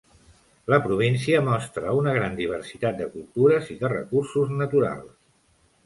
La 0.73 0.79
província 0.85 1.41
mostra 1.51 1.93
una 1.99 2.15
gran 2.17 2.39
diversitat 2.41 2.99
de 3.03 3.09
cultures 3.15 3.73
i 3.77 3.81
de 3.85 3.95
recursos 3.97 4.59
naturals. 4.65 5.19